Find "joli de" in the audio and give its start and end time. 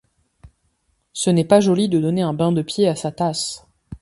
1.59-1.99